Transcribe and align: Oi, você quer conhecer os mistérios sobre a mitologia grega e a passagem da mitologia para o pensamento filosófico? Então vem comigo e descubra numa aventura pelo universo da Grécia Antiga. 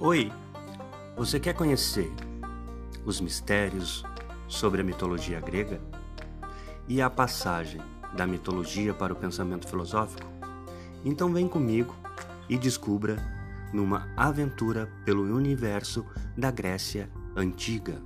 Oi, 0.00 0.30
você 1.16 1.40
quer 1.40 1.54
conhecer 1.54 2.08
os 3.04 3.20
mistérios 3.20 4.04
sobre 4.46 4.80
a 4.80 4.84
mitologia 4.84 5.40
grega 5.40 5.80
e 6.86 7.02
a 7.02 7.10
passagem 7.10 7.80
da 8.16 8.24
mitologia 8.24 8.94
para 8.94 9.12
o 9.12 9.16
pensamento 9.16 9.66
filosófico? 9.66 10.30
Então 11.04 11.32
vem 11.32 11.48
comigo 11.48 11.96
e 12.48 12.56
descubra 12.56 13.16
numa 13.72 14.08
aventura 14.16 14.88
pelo 15.04 15.24
universo 15.34 16.06
da 16.36 16.52
Grécia 16.52 17.10
Antiga. 17.34 18.00